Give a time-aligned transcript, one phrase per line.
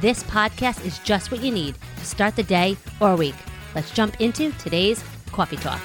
[0.00, 3.34] this podcast is just what you need to start the day or week.
[3.74, 5.02] Let's jump into today's
[5.32, 5.80] coffee talk.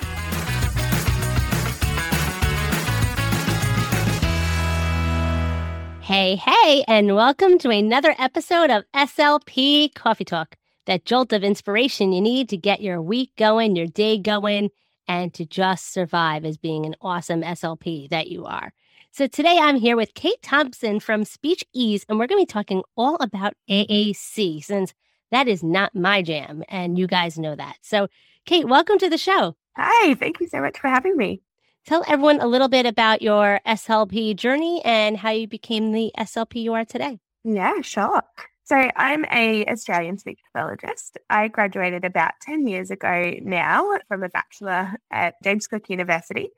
[6.01, 12.11] Hey, hey, and welcome to another episode of SLP Coffee Talk, that jolt of inspiration
[12.11, 14.71] you need to get your week going, your day going,
[15.07, 18.73] and to just survive as being an awesome SLP that you are.
[19.13, 22.53] So today I'm here with Kate Thompson from Speech Ease, and we're going to be
[22.53, 24.93] talking all about AAC since
[25.31, 27.75] that is not my jam, and you guys know that.
[27.81, 28.07] So,
[28.45, 29.57] Kate, welcome to the show.
[29.75, 31.41] Hi, thank you so much for having me.
[31.85, 36.63] Tell everyone a little bit about your SLP journey and how you became the SLP
[36.63, 37.19] you are today.
[37.43, 38.23] Yeah, sure.
[38.63, 41.17] So I'm a Australian speech pathologist.
[41.29, 46.51] I graduated about 10 years ago now from a bachelor at James Cook University.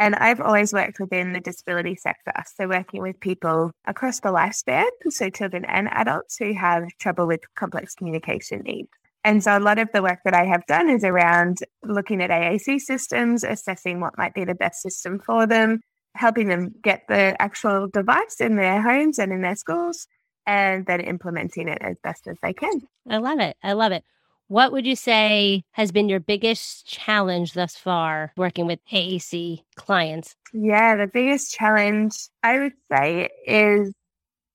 [0.00, 2.32] And I've always worked within the disability sector.
[2.54, 7.40] So, working with people across the lifespan, so children and adults who have trouble with
[7.56, 8.88] complex communication needs.
[9.24, 12.30] And so, a lot of the work that I have done is around looking at
[12.30, 15.80] AAC systems, assessing what might be the best system for them,
[16.14, 20.06] helping them get the actual device in their homes and in their schools,
[20.46, 22.82] and then implementing it as best as they can.
[23.10, 23.56] I love it.
[23.62, 24.04] I love it.
[24.48, 30.36] What would you say has been your biggest challenge thus far working with AAC clients?
[30.54, 33.92] Yeah, the biggest challenge I would say is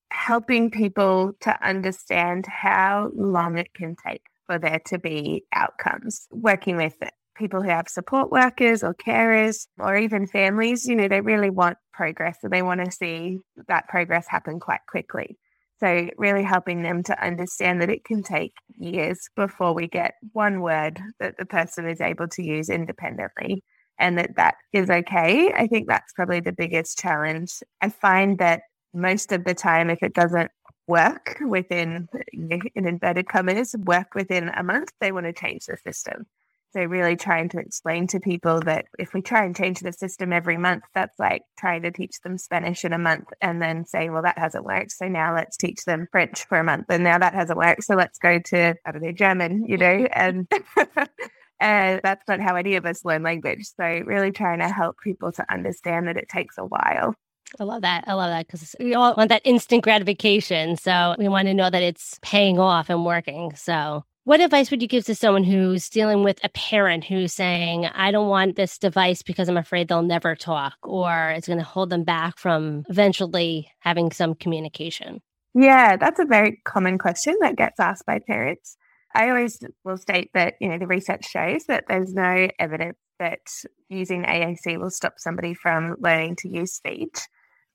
[0.09, 6.27] helping people to understand how long it can take for there to be outcomes.
[6.31, 6.95] Working with
[7.35, 11.77] people who have support workers or carers or even families, you know, they really want
[11.91, 13.37] progress and they want to see
[13.67, 15.37] that progress happen quite quickly.
[15.79, 20.61] So, really helping them to understand that it can take years before we get one
[20.61, 23.63] word that the person is able to use independently
[23.99, 25.51] and that that is okay.
[25.53, 27.61] I think that's probably the biggest challenge.
[27.81, 28.61] I find that
[28.93, 30.51] most of the time, if it doesn't
[30.87, 36.25] work within, in inverted commas, work within a month, they want to change the system.
[36.73, 40.33] So, really trying to explain to people that if we try and change the system
[40.33, 44.11] every month, that's like trying to teach them Spanish in a month and then saying,
[44.11, 44.91] well, that hasn't worked.
[44.91, 46.85] So now let's teach them French for a month.
[46.89, 47.83] And now that hasn't worked.
[47.83, 50.47] So let's go to, I don't know, German, you know, and.
[51.59, 53.67] and that's not how any of us learn language.
[53.77, 57.13] So, really trying to help people to understand that it takes a while.
[57.59, 58.03] I love that.
[58.07, 60.75] I love that because we all want that instant gratification.
[60.75, 63.53] So, we want to know that it's paying off and working.
[63.55, 67.85] So, what advice would you give to someone who's dealing with a parent who's saying,
[67.87, 71.65] I don't want this device because I'm afraid they'll never talk or it's going to
[71.65, 75.21] hold them back from eventually having some communication?
[75.53, 78.77] Yeah, that's a very common question that gets asked by parents.
[79.13, 83.41] I always will state that, you know, the research shows that there's no evidence that
[83.89, 87.19] using AAC will stop somebody from learning to use speech.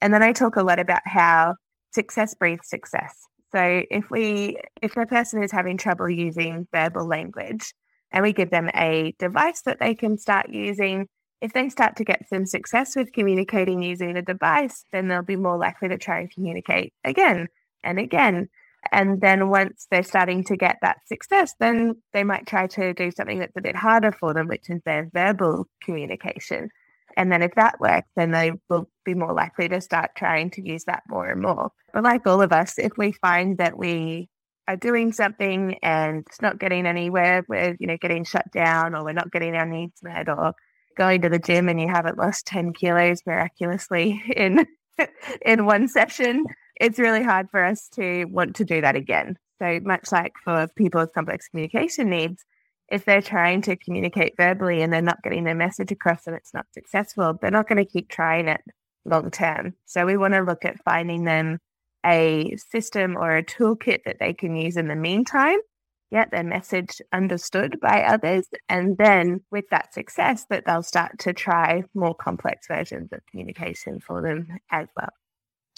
[0.01, 1.55] And then I talk a lot about how
[1.93, 3.15] success breeds success.
[3.53, 7.73] So if we if a person is having trouble using verbal language,
[8.13, 11.09] and we give them a device that they can start using.
[11.41, 15.37] If they start to get some success with communicating using the device, then they'll be
[15.37, 17.49] more likely to try and communicate again
[17.85, 18.49] and again.
[18.91, 23.11] And then once they're starting to get that success, then they might try to do
[23.11, 26.71] something that's a bit harder for them, which is their verbal communication.
[27.17, 30.67] And then if that works, then they will be more likely to start trying to
[30.67, 31.71] use that more and more.
[31.93, 34.29] But like all of us, if we find that we
[34.67, 39.03] are doing something and it's not getting anywhere, we're, you know, getting shut down or
[39.03, 40.53] we're not getting our needs met or
[40.97, 44.67] going to the gym and you haven't lost 10 kilos miraculously in
[45.47, 46.45] in one session,
[46.81, 49.37] it's really hard for us to want to do that again.
[49.63, 52.45] So much like for people with complex communication needs,
[52.91, 56.53] if they're trying to communicate verbally and they're not getting their message across and it's
[56.53, 58.61] not successful, they're not going to keep trying it
[59.09, 59.75] long term.
[59.87, 61.59] So we want to look at finding them
[62.07, 65.59] a system or a toolkit that they can use in the meantime,
[66.13, 71.33] get their message understood by others, and then with that success, that they'll start to
[71.33, 75.11] try more complex versions of communication for them as well.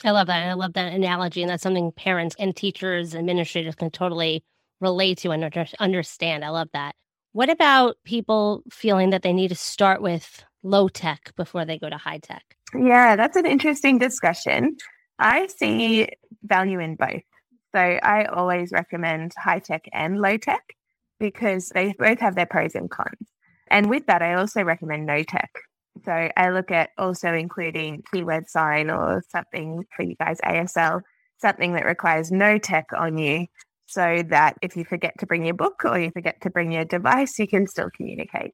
[0.04, 0.48] I love that.
[0.48, 1.42] I love that analogy.
[1.42, 4.44] And that's something parents and teachers, administrators can totally
[4.80, 6.44] relate to and understand.
[6.44, 6.94] I love that.
[7.32, 11.90] What about people feeling that they need to start with low tech before they go
[11.90, 12.42] to high tech?
[12.74, 14.76] Yeah, that's an interesting discussion.
[15.18, 16.08] I see
[16.42, 17.22] value in both.
[17.74, 20.62] So I always recommend high tech and low tech
[21.18, 23.28] because they both have their pros and cons.
[23.70, 25.50] And with that, I also recommend no tech.
[26.04, 31.02] So I look at also including keyword sign or something for you guys, ASL,
[31.38, 33.46] something that requires no tech on you
[33.86, 36.84] so that if you forget to bring your book or you forget to bring your
[36.84, 38.52] device, you can still communicate.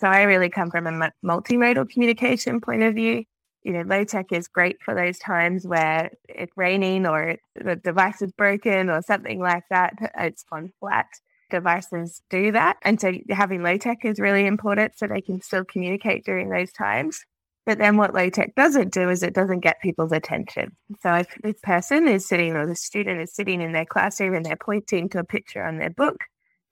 [0.00, 3.24] So I really come from a multimodal communication point of view
[3.66, 8.22] you know, low tech is great for those times where it's raining or the device
[8.22, 9.92] is broken or something like that.
[10.16, 11.08] It's gone flat.
[11.50, 12.76] Devices do that.
[12.82, 16.70] And so having low tech is really important so they can still communicate during those
[16.70, 17.24] times.
[17.64, 20.76] But then what low tech doesn't do is it doesn't get people's attention.
[21.02, 24.46] So if this person is sitting or the student is sitting in their classroom and
[24.46, 26.18] they're pointing to a picture on their book,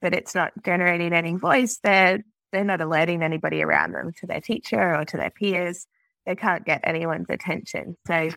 [0.00, 2.20] but it's not generating any voice, they're
[2.52, 5.88] they're not alerting anybody around them to their teacher or to their peers
[6.26, 7.96] they can't get anyone's attention.
[8.06, 8.30] So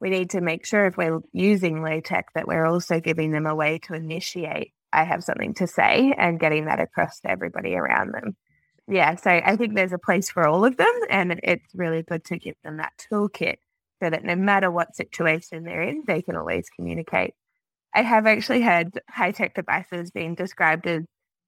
[0.00, 3.46] we need to make sure if we're using low tech that we're also giving them
[3.46, 7.74] a way to initiate, I have something to say and getting that across to everybody
[7.74, 8.36] around them.
[8.86, 12.22] Yeah, so I think there's a place for all of them, and it's really good
[12.26, 13.56] to give them that toolkit
[14.02, 17.32] so that no matter what situation they're in, they can always communicate.
[17.94, 21.04] I have actually had high tech devices being described as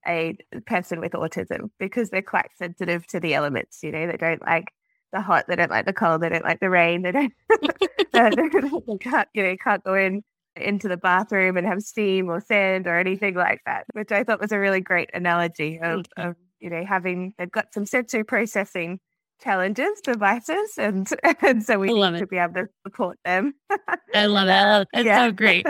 [0.07, 0.35] a
[0.65, 3.83] person with autism because they're quite sensitive to the elements.
[3.83, 4.71] You know, they don't like
[5.11, 7.33] the hot, they don't like the cold, they don't like the rain, they don't,
[8.13, 10.23] they can't, you know, can't go in
[10.55, 14.41] into the bathroom and have steam or sand or anything like that, which I thought
[14.41, 18.99] was a really great analogy of, of you know, having, they've got some sensory processing
[19.41, 21.07] challenges, devices, and
[21.41, 22.19] and so we need it.
[22.19, 23.53] to be able to support them.
[24.13, 24.51] I love it.
[24.51, 25.25] Oh, it's yeah.
[25.25, 25.65] so great.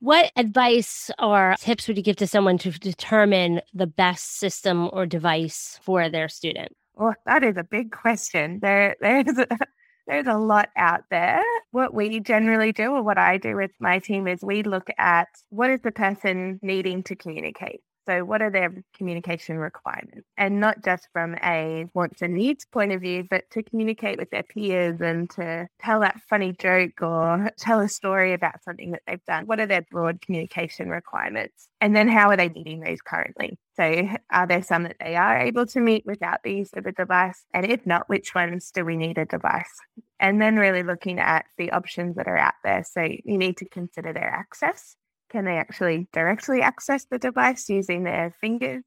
[0.00, 5.06] What advice or tips would you give to someone to determine the best system or
[5.06, 6.70] device for their student?
[6.98, 8.58] Oh, that is a big question.
[8.60, 9.46] There, there's a,
[10.06, 11.40] there's a lot out there.
[11.70, 15.28] What we generally do, or what I do with my team, is we look at
[15.50, 17.80] what is the person needing to communicate.
[18.08, 20.26] So, what are their communication requirements?
[20.38, 24.30] And not just from a wants and needs point of view, but to communicate with
[24.30, 29.02] their peers and to tell that funny joke or tell a story about something that
[29.06, 29.44] they've done.
[29.44, 31.68] What are their broad communication requirements?
[31.82, 33.58] And then how are they meeting those currently?
[33.76, 36.92] So, are there some that they are able to meet without the use of a
[36.92, 37.44] device?
[37.52, 39.70] And if not, which ones do we need a device?
[40.18, 42.84] And then really looking at the options that are out there.
[42.84, 44.96] So, you need to consider their access.
[45.30, 48.82] Can they actually directly access the device using their fingers?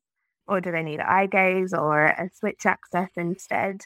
[0.48, 3.82] Or do they need eye gaze or a switch access instead?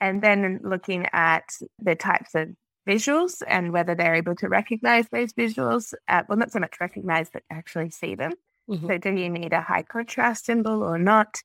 [0.00, 1.44] And then looking at
[1.78, 2.48] the types of
[2.88, 5.94] visuals and whether they're able to recognize those visuals.
[6.08, 8.32] Uh, well, not so much recognize, but actually see them.
[8.68, 8.86] Mm-hmm.
[8.88, 11.36] So, do you need a high contrast symbol or not?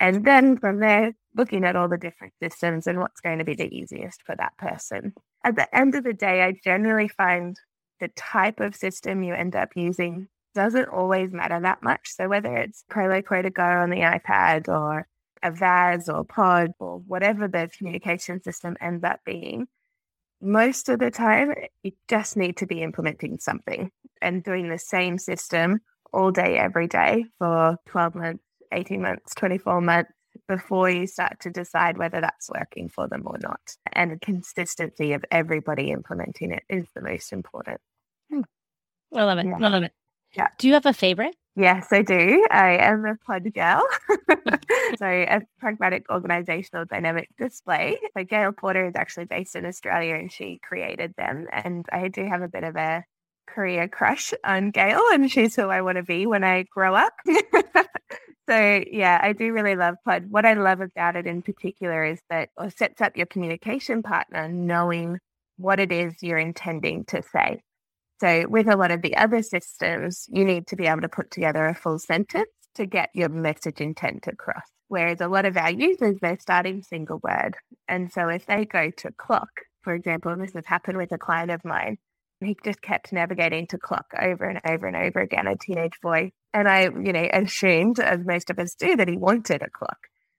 [0.00, 3.54] And then from there, looking at all the different systems and what's going to be
[3.54, 5.12] the easiest for that person.
[5.44, 7.56] At the end of the day, I generally find
[8.00, 12.10] the type of system you end up using doesn't always matter that much.
[12.14, 15.06] So whether it's Proloquo2Go on the iPad or
[15.42, 19.68] a VAS or PODD or whatever the communication system ends up being,
[20.40, 23.90] most of the time you just need to be implementing something
[24.22, 25.80] and doing the same system
[26.12, 30.12] all day, every day for 12 months, 18 months, 24 months
[30.46, 33.60] before you start to decide whether that's working for them or not.
[33.92, 37.80] And the consistency of everybody implementing it is the most important.
[39.14, 39.46] I love it.
[39.46, 39.56] Yeah.
[39.56, 39.92] I love it.
[40.36, 40.48] Yeah.
[40.58, 41.34] Do you have a favorite?
[41.56, 42.46] Yes, I do.
[42.52, 43.84] I am a PODD girl.
[44.98, 47.98] so, a pragmatic organizational dynamic display.
[48.16, 51.48] So, Gayle Porter is actually based in Australia and she created them.
[51.50, 53.02] And I do have a bit of a
[53.48, 57.14] career crush on Gail, and she's who I want to be when I grow up.
[58.48, 60.28] so, yeah, I do really love PODD.
[60.28, 64.48] What I love about it in particular is that it sets up your communication partner
[64.48, 65.18] knowing
[65.56, 67.62] what it is you're intending to say.
[68.20, 71.30] So, with a lot of the other systems, you need to be able to put
[71.30, 74.64] together a full sentence to get your message intent across.
[74.88, 77.56] Whereas a lot of our users, they're starting single word.
[77.86, 79.50] And so, if they go to clock,
[79.82, 81.98] for example, this has happened with a client of mine,
[82.40, 86.30] he just kept navigating to clock over and over and over again, a teenage boy.
[86.54, 89.98] And I, you know, assumed, as most of us do, that he wanted a clock.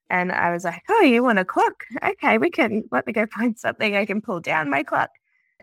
[0.10, 1.84] And I was like, oh, you want a clock?
[2.04, 5.10] Okay, we can, let me go find something I can pull down my clock.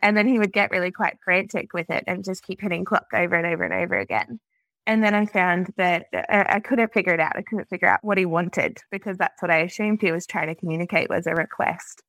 [0.02, 3.06] And then he would get really quite frantic with it and just keep hitting clock
[3.14, 4.40] over and over and over again.
[4.86, 7.36] And then I found that uh, I couldn't figure it out.
[7.36, 10.46] I couldn't figure out what he wanted because that's what I assumed he was trying
[10.46, 12.02] to communicate was a request.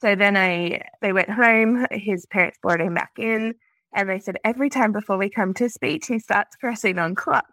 [0.00, 3.54] So then I they went home, his parents brought him back in,
[3.92, 7.46] and they said every time before we come to speech, he starts pressing on clock.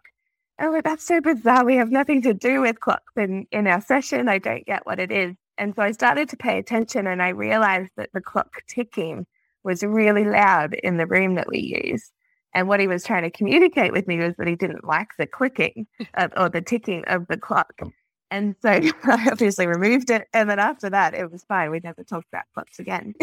[0.60, 1.64] Oh, like, that's so bizarre.
[1.64, 4.28] We have nothing to do with clocks in, in our session.
[4.28, 5.34] I don't get what it is.
[5.58, 9.26] And so I started to pay attention and I realized that the clock ticking
[9.64, 12.10] was really loud in the room that we use.
[12.54, 15.26] And what he was trying to communicate with me was that he didn't like the
[15.26, 17.80] clicking of, or the ticking of the clock.
[18.30, 18.70] And so
[19.04, 20.26] I obviously removed it.
[20.32, 21.70] And then after that, it was fine.
[21.70, 23.14] We never talked about clocks again.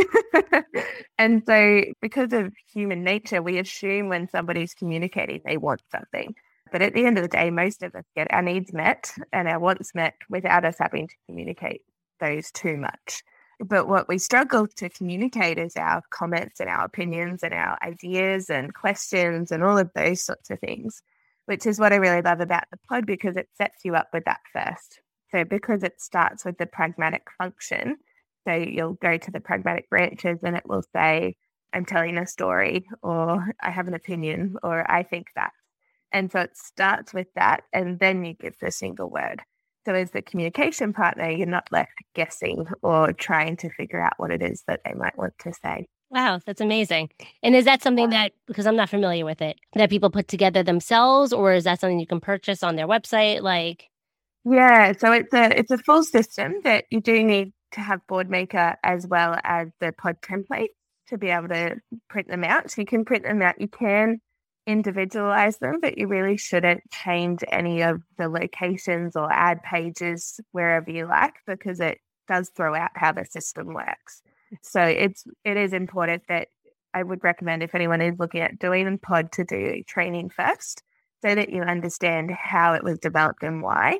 [1.17, 6.35] and so, because of human nature, we assume when somebody's communicating, they want something.
[6.71, 9.47] But at the end of the day, most of us get our needs met and
[9.47, 11.81] our wants met without us having to communicate
[12.19, 13.23] those too much.
[13.59, 18.49] But what we struggle to communicate is our comments and our opinions and our ideas
[18.49, 21.01] and questions and all of those sorts of things,
[21.45, 24.25] which is what I really love about the PODD because it sets you up with
[24.25, 25.01] that first.
[25.31, 27.97] So, because it starts with the pragmatic function,
[28.47, 31.35] so you'll go to the pragmatic branches and it will say,
[31.73, 35.51] I'm telling a story, or I have an opinion, or I think that.
[36.11, 39.41] And so it starts with that, and then you give the single word.
[39.87, 44.31] So, as the communication partner, you're not left guessing or trying to figure out what
[44.31, 45.87] it is that they might want to say.
[46.09, 47.09] Wow, that's amazing.
[47.41, 50.61] And is that something that, because I'm not familiar with it, that people put together
[50.61, 53.41] themselves, or is that something you can purchase on their website?
[53.43, 53.85] Like,
[54.43, 58.75] yeah, so it's a it's a full system that you do need to have Boardmaker
[58.83, 60.67] as well as the PODD template
[61.07, 61.77] to be able to
[62.09, 62.71] print them out.
[62.71, 63.55] So you can print them out.
[63.61, 64.19] You can
[64.67, 70.91] individualize them, but you really shouldn't change any of the locations or add pages wherever
[70.91, 74.21] you like because it does throw out how the system works.
[74.61, 76.49] So it's it is important that
[76.93, 80.83] I would recommend if anyone is looking at doing PODD to do training first
[81.21, 83.99] so that you understand how it was developed and why.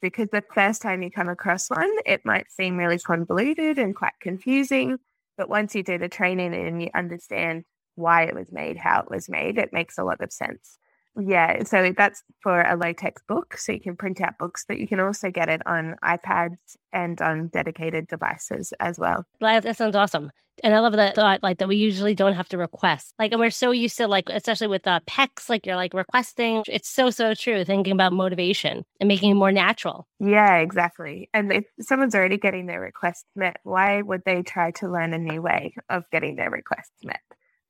[0.00, 4.12] Because the first time you come across one, it might seem really convoluted and quite
[4.20, 4.98] confusing.
[5.36, 7.64] But once you do the training and you understand
[7.96, 10.78] why it was made, how it was made, it makes a lot of sense.
[11.18, 13.56] Yeah, so that's for a low tech book.
[13.56, 17.20] So you can print out books, but you can also get it on iPads and
[17.22, 19.24] on dedicated devices as well.
[19.40, 20.30] That sounds awesome.
[20.64, 23.12] And I love that thought, like that we usually don't have to request.
[23.18, 26.64] Like, and we're so used to, like, especially with uh, PECS, like you're like requesting.
[26.66, 27.62] It's so, so true.
[27.64, 30.06] Thinking about motivation and making it more natural.
[30.18, 31.28] Yeah, exactly.
[31.34, 35.18] And if someone's already getting their requests met, why would they try to learn a
[35.18, 37.20] new way of getting their requests met?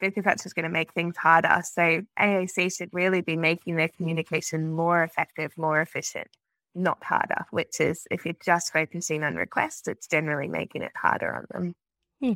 [0.01, 1.63] Because that's just going to make things harder.
[1.65, 6.29] So AAC should really be making their communication more effective, more efficient,
[6.75, 11.35] not harder, which is if you're just focusing on requests, it's generally making it harder
[11.35, 11.75] on them.
[12.21, 12.33] Hmm.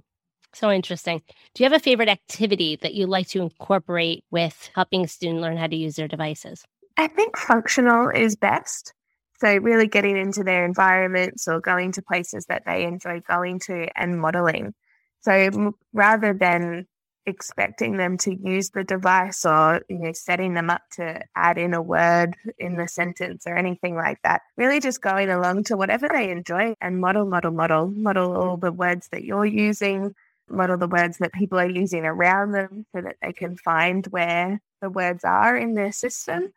[0.52, 1.22] So interesting.
[1.54, 5.40] Do you have a favorite activity that you like to incorporate with helping a student
[5.40, 6.64] learn how to use their devices?
[6.96, 8.92] I think functional is best.
[9.38, 13.88] So, really getting into their environments or going to places that they enjoy going to
[13.96, 14.74] and modeling.
[15.22, 16.86] So, rather than
[17.26, 21.74] expecting them to use the device or you know setting them up to add in
[21.74, 24.42] a word in the sentence or anything like that.
[24.56, 28.72] Really just going along to whatever they enjoy and model model model model all the
[28.72, 30.14] words that you're using
[30.48, 34.60] model the words that people are using around them so that they can find where
[34.80, 36.52] the words are in their system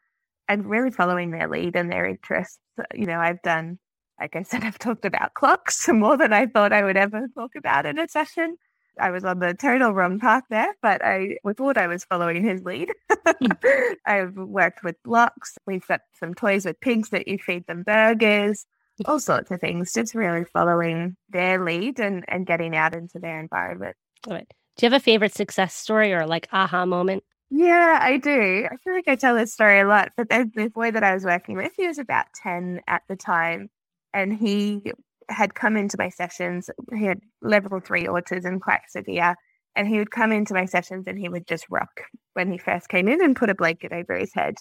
[0.48, 2.60] and really following their lead and their interests.
[2.96, 3.78] You know i've done
[4.20, 7.52] like i said i've talked about clocks more than i thought i would ever talk
[7.56, 8.58] about in a session
[9.00, 12.62] I was on the total wrong path there, but I thought I was following his
[12.64, 12.92] lead.
[13.26, 13.48] Hmm.
[14.06, 15.58] I've worked with blocks.
[15.66, 18.66] We've got some toys with pigs that you feed them burgers,
[19.06, 23.40] all sorts of things, just really following their lead and, and getting out into their
[23.40, 23.96] environment.
[24.28, 24.48] All right.
[24.78, 27.24] Do you have a favorite success story or like aha moment?
[27.50, 28.68] Yeah, I do.
[28.72, 31.24] I feel like I tell this story a lot, but the boy that I was
[31.24, 31.72] working with.
[31.78, 33.70] He was about 10 at the time,
[34.12, 34.82] and he
[35.30, 36.70] had come into my sessions.
[36.96, 39.36] He had level three autism, quite severe.
[39.76, 42.02] And he would come into my sessions and he would just rock
[42.34, 44.56] when he first came in and put a blanket over his head.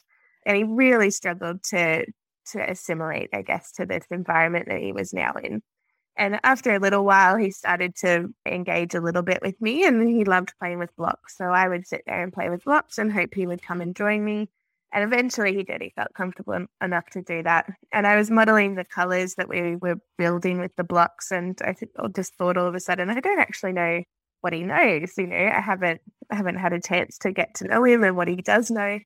[0.47, 2.07] And he really struggled to
[2.53, 5.63] to assimilate, I guess, to this environment that he was now in.
[6.17, 10.09] And after a little while, he started to engage a little bit with me and
[10.09, 11.37] he loved playing with blocks.
[11.37, 13.97] So I would sit there and play with blocks and hope he would come and
[13.97, 14.49] join me.
[14.93, 15.81] And eventually he did.
[15.81, 17.67] He felt comfortable enough to do that.
[17.93, 21.31] And I was modeling the colors that we were building with the blocks.
[21.31, 21.75] And I
[22.15, 24.03] just thought all of a sudden, I don't actually know
[24.43, 25.13] what he knows.
[25.17, 28.17] You know, I haven't I haven't had a chance to get to know him and
[28.17, 28.99] what he does know.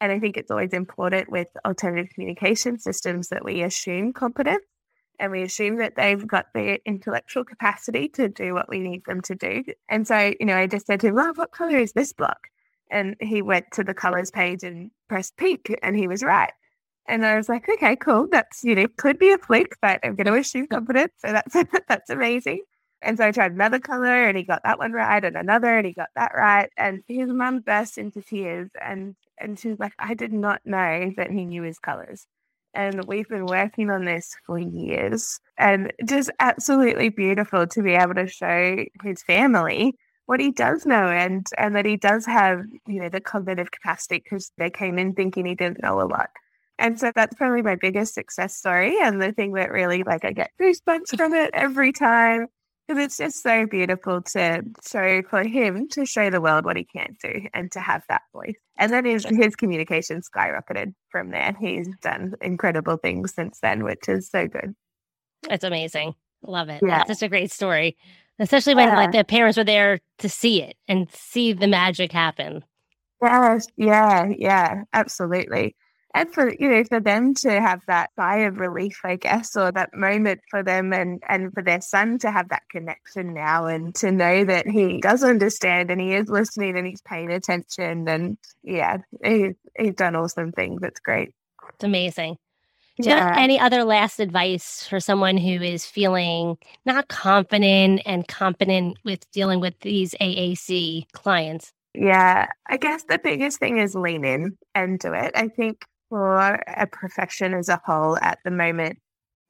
[0.00, 4.64] And I think it's always important with alternative communication systems that we assume competence
[5.18, 9.22] and we assume that they've got the intellectual capacity to do what we need them
[9.22, 9.64] to do.
[9.88, 12.48] And so, you know, I just said to him, well, what color is this block?
[12.90, 16.52] And he went to the colors page and pressed pink, and he was right.
[17.08, 18.26] And I was like, okay, cool.
[18.30, 21.12] That's, you know, could be a flick, but I'm going to assume confidence.
[21.18, 21.56] So that's,
[21.88, 22.62] that's amazing.
[23.02, 25.86] And so I tried another color and he got that one right and another and
[25.86, 26.70] he got that right.
[26.76, 31.12] And his mum burst into tears and, and she was like, I did not know
[31.16, 32.26] that he knew his colors.
[32.74, 38.14] And we've been working on this for years and just absolutely beautiful to be able
[38.14, 39.94] to show his family
[40.26, 44.22] what he does know and and that he does have you know the cognitive capacity
[44.22, 46.30] because they came in thinking he didn't know a lot.
[46.78, 50.32] And so that's probably my biggest success story and the thing that really like i
[50.32, 52.48] get goosebumps from it every time
[52.86, 56.84] because it's just so beautiful to show for him to show the world what he
[56.84, 58.54] can do and to have that voice.
[58.78, 64.08] And then his, his communication skyrocketed from there he's done incredible things since then which
[64.08, 64.74] is so good.
[65.48, 66.14] It's amazing.
[66.42, 66.82] Love it.
[66.82, 66.98] Yeah.
[66.98, 67.96] that's such a great story
[68.38, 68.96] especially when yeah.
[68.96, 72.64] like the parents were there to see it and see the magic happen.
[73.22, 75.74] Yes, yeah, yeah, absolutely.
[76.14, 79.70] And for you know, for them to have that sigh of relief, I guess, or
[79.72, 83.94] that moment for them and and for their son to have that connection now and
[83.96, 88.38] to know that he does understand and he is listening and he's paying attention and
[88.62, 90.80] yeah, he's he's done awesome things.
[90.82, 91.34] It's great.
[91.74, 92.38] It's amazing.
[93.00, 93.28] Do you yeah.
[93.28, 96.56] have any other last advice for someone who is feeling
[96.86, 101.72] not confident and competent with dealing with these AAC clients?
[101.94, 105.32] Yeah, I guess the biggest thing is lean in and do it.
[105.34, 108.98] I think for a profession as a whole at the moment,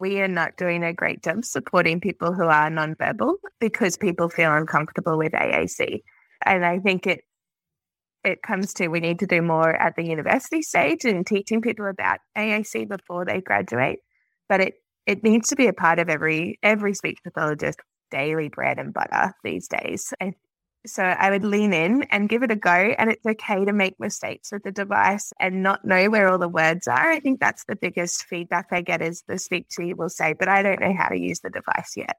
[0.01, 4.53] we are not doing a great job supporting people who are nonverbal because people feel
[4.53, 6.03] uncomfortable with AAC.
[6.45, 7.23] And I think it
[8.27, 11.87] it comes to we need to do more at the university stage and teaching people
[11.87, 14.01] about AAC before they graduate.
[14.49, 14.75] But it
[15.07, 19.33] it needs to be a part of every every speech pathologist daily bread and butter
[19.45, 20.13] these days.
[20.21, 20.35] And
[20.87, 22.71] so I would lean in and give it a go.
[22.71, 26.49] And it's okay to make mistakes with the device and not know where all the
[26.49, 27.11] words are.
[27.11, 30.63] I think that's the biggest feedback I get is the speaker will say, but I
[30.63, 32.17] don't know how to use the device yet.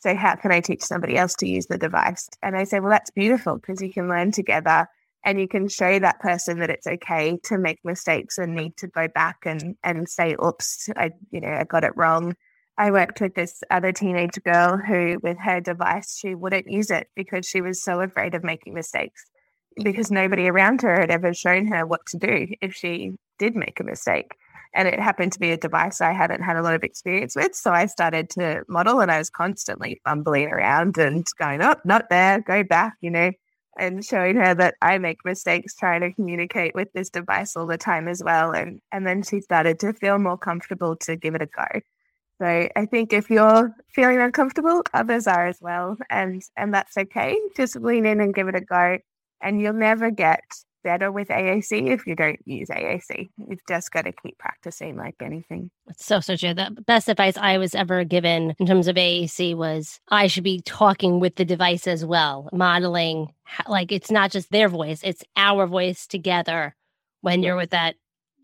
[0.00, 2.28] So how can I teach somebody else to use the device?
[2.42, 4.86] And I say, well, that's beautiful because you can learn together
[5.24, 8.86] and you can show that person that it's okay to make mistakes and need to
[8.88, 12.34] go back and and say oops i you know i got it wrong
[12.78, 17.08] i worked with this other teenage girl who with her device she wouldn't use it
[17.14, 19.24] because she was so afraid of making mistakes
[19.82, 23.78] because nobody around her had ever shown her what to do if she did make
[23.80, 24.34] a mistake
[24.72, 27.56] and it happened to be a device I hadn't had a lot of experience with.
[27.56, 32.08] So I started to model and I was constantly fumbling around and going, oh, not
[32.08, 33.32] there, go back, you know
[33.78, 37.78] and showing her that I make mistakes trying to communicate with this device all the
[37.78, 38.52] time as well.
[38.52, 41.80] And and then she started to feel more comfortable to give it a go.
[42.40, 45.96] So I think if you're feeling uncomfortable, others are as well.
[46.08, 47.38] And and that's okay.
[47.56, 48.98] Just lean in and give it a go.
[49.42, 50.42] And you'll never get
[50.82, 53.30] better with AAC if you don't use AAC.
[53.36, 55.70] You've just got to keep practicing like anything.
[55.88, 56.54] It's so, so true.
[56.54, 60.62] The best advice I was ever given in terms of AAC was I should be
[60.62, 63.32] talking with the device as well, modeling
[63.68, 66.74] like it's not just their voice, it's our voice together
[67.20, 67.96] when you're with that,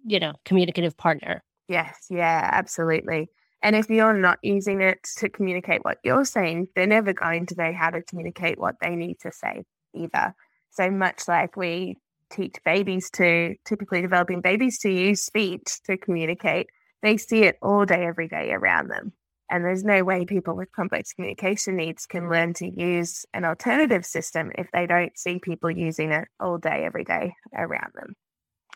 [0.04, 1.42] you know, communicative partner.
[1.68, 3.28] Yes, yeah, absolutely.
[3.62, 7.54] And if you're not using it to communicate what you're saying, they're never going to
[7.56, 10.34] know how to communicate what they need to say either.
[10.70, 11.96] So much like we
[12.30, 16.68] teach babies to typically developing babies to use speech to communicate,
[17.02, 19.12] they see it all day, every day around them.
[19.48, 24.04] And there's no way people with complex communication needs can learn to use an alternative
[24.04, 28.16] system if they don't see people using it all day, every day around them.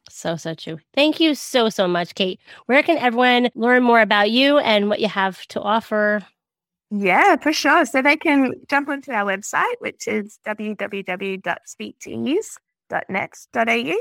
[0.09, 0.79] So, so true.
[0.95, 2.39] Thank you so, so much, Kate.
[2.67, 6.25] Where can everyone learn more about you and what you have to offer?
[6.91, 7.85] Yeah, for sure.
[7.85, 12.45] So they can jump onto our website, which is www.speaktease.com
[12.91, 13.95] aac.net.au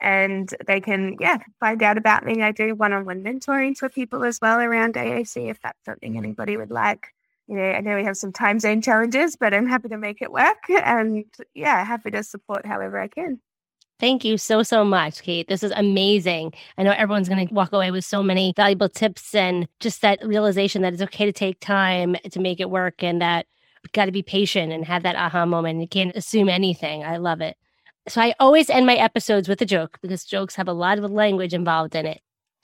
[0.00, 2.42] and they can, yeah, find out about me.
[2.42, 6.16] I do one on one mentoring for people as well around AAC if that's something
[6.16, 7.08] anybody would like.
[7.48, 10.22] You know, I know we have some time zone challenges, but I'm happy to make
[10.22, 11.24] it work and
[11.54, 13.40] yeah, happy to support however I can.
[13.98, 15.48] Thank you so, so much, Kate.
[15.48, 16.52] This is amazing.
[16.76, 20.24] I know everyone's going to walk away with so many valuable tips and just that
[20.24, 23.46] realization that it's okay to take time to make it work and that
[23.92, 25.80] got to be patient and have that aha moment.
[25.80, 27.02] You can't assume anything.
[27.02, 27.56] I love it.
[28.08, 31.10] So I always end my episodes with a joke because jokes have a lot of
[31.10, 32.20] language involved in it.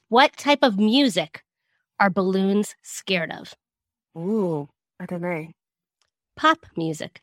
[0.08, 1.42] What type of music
[2.00, 3.54] are balloons scared of?
[4.16, 5.48] Ooh, I don't know.
[6.36, 7.20] Pop music.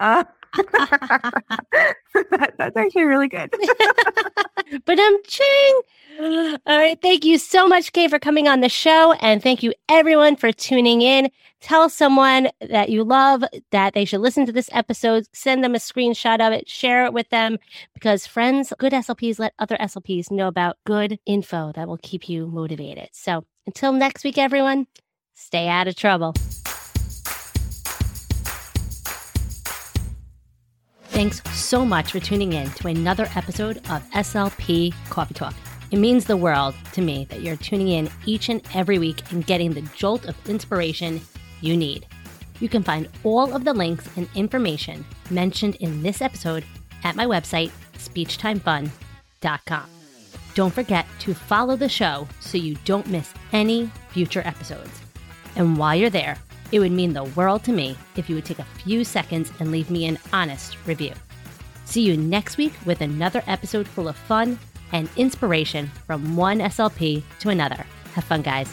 [0.00, 3.50] Uh, that, that's actually really good.
[4.84, 5.80] but I'm ching.
[6.20, 7.00] All right.
[7.00, 9.12] Thank you so much, Kay, for coming on the show.
[9.14, 11.30] And thank you, everyone, for tuning in.
[11.60, 15.26] Tell someone that you love that they should listen to this episode.
[15.32, 16.68] Send them a screenshot of it.
[16.68, 17.58] Share it with them
[17.94, 22.46] because friends, good SLPs let other SLPs know about good info that will keep you
[22.46, 23.08] motivated.
[23.12, 24.86] So until next week, everyone,
[25.34, 26.34] stay out of trouble.
[31.12, 35.54] Thanks so much for tuning in to another episode of SLP Coffee Talk.
[35.90, 39.46] It means the world to me that you're tuning in each and every week and
[39.46, 41.20] getting the jolt of inspiration
[41.60, 42.06] you need.
[42.60, 46.64] You can find all of the links and information mentioned in this episode
[47.04, 49.90] at my website, speechtimefun.com.
[50.54, 55.02] Don't forget to follow the show so you don't miss any future episodes.
[55.56, 56.38] And while you're there,
[56.72, 59.70] it would mean the world to me if you would take a few seconds and
[59.70, 61.12] leave me an honest review.
[61.84, 64.58] See you next week with another episode full of fun
[64.92, 67.86] and inspiration from one SLP to another.
[68.14, 68.70] Have fun, guys.